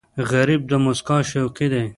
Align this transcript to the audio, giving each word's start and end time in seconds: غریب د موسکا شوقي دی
غریب 0.31 0.61
د 0.69 0.71
موسکا 0.83 1.17
شوقي 1.29 1.67
دی 1.73 1.85